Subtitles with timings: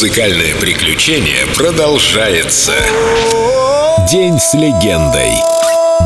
[0.00, 2.72] Музыкальное приключение продолжается.
[4.10, 5.30] День с легендой.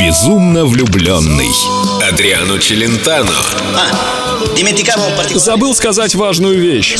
[0.00, 1.50] Безумно влюбленный.
[2.08, 3.28] Адриано Челентано.
[4.56, 5.38] Particolare.
[5.38, 6.96] Забыл сказать важную вещь.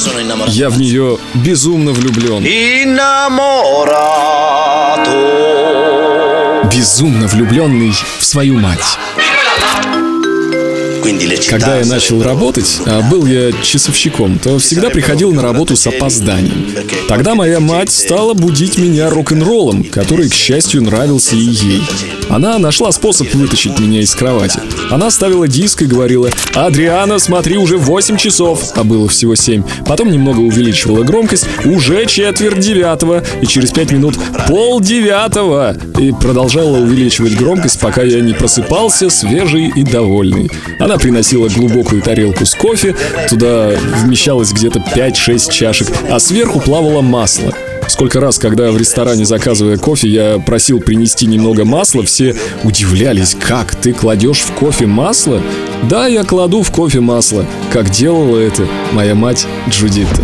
[0.49, 2.45] Я в нее безумно влюблен.
[6.71, 8.99] Безумно влюбленный в свою мать.
[11.49, 16.67] Когда я начал работать, а был я часовщиком, то всегда приходил на работу с опозданием.
[17.09, 21.83] Тогда моя мать стала будить меня рок-н-роллом, который, к счастью, нравился и ей.
[22.29, 24.61] Она нашла способ вытащить меня из кровати.
[24.91, 29.63] Она ставила диск и говорила «Адриана, смотри, уже 8 часов», а было всего 7.
[29.87, 34.15] Потом немного увеличивала громкость, уже четверть девятого, и через 5 минут
[34.49, 35.77] пол девятого.
[35.99, 40.51] И продолжала увеличивать громкость, пока я не просыпался свежий и довольный.
[40.79, 42.95] Она приносила глубокую тарелку с кофе,
[43.29, 43.71] туда
[44.03, 47.53] вмещалось где-то 5-6 чашек, а сверху плавало масло.
[47.89, 53.75] Сколько раз, когда в ресторане заказывая кофе, я просил принести немного масла, все удивлялись, как
[53.75, 55.43] ты кладешь в кофе масло?
[55.91, 60.23] Да, я кладу в кофе масло, как делала это моя мать Джудитта.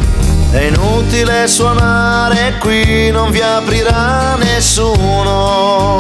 [0.55, 5.99] È inutile suonare qui, non vi aprirà nessuno.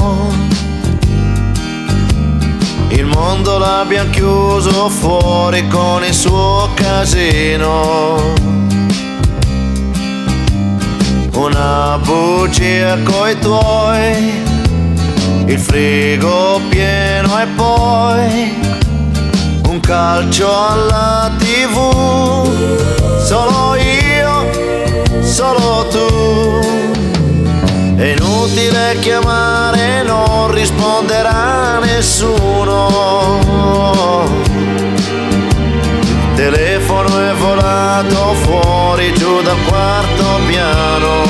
[3.78, 8.34] L'abbiamo chiuso fuori con il suo casino.
[11.34, 14.42] Una bugia coi tuoi,
[15.46, 18.58] il frigo pieno e poi
[19.68, 21.76] un calcio alla tv.
[23.24, 26.97] Solo io, solo tu.
[27.98, 32.86] È inutile chiamare, non risponderà nessuno.
[36.12, 41.24] Il telefono è volato fuori giù dal quarto piano.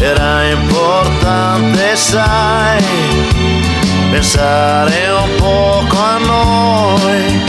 [0.00, 2.84] Era importante, sai,
[4.10, 7.42] pensare un poco a noi.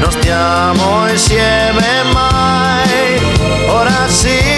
[0.00, 3.20] Non stiamo insieme mai.
[3.68, 4.55] Ora sì,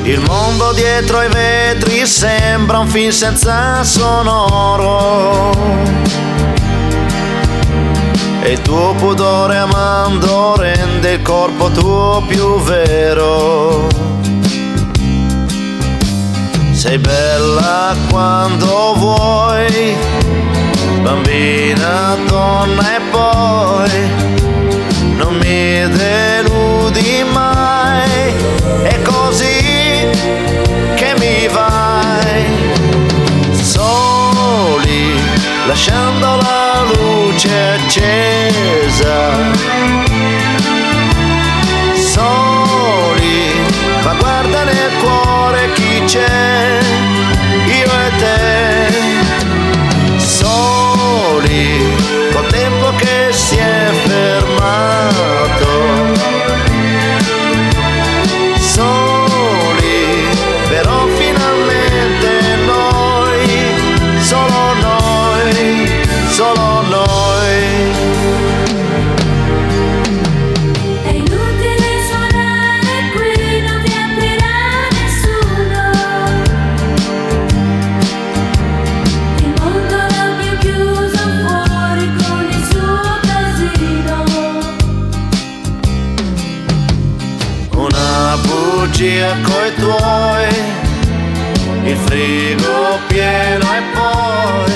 [0.05, 5.53] Il mondo dietro ai vetri sembra un film senza sonoro.
[8.43, 13.87] E il tuo pudore amando rende il corpo tuo più vero.
[16.73, 19.95] Sei bella quando vuoi,
[21.03, 24.30] bambina, donna e poi
[35.71, 39.39] lasciandola luce accesa
[89.01, 90.49] bugia coi tuoi,
[91.85, 94.75] il frigo pieno e poi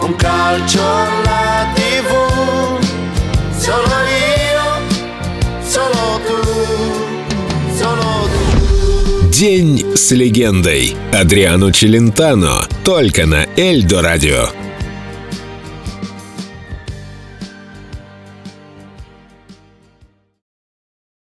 [0.00, 2.10] un calcio alla tv.
[3.56, 3.96] Solo
[4.28, 4.66] io,
[5.62, 6.40] solo tu,
[7.78, 9.28] solo tu.
[9.30, 10.94] День с легендой.
[11.12, 12.68] Адриано Челентано.
[12.84, 14.48] Только на Эльдо радио.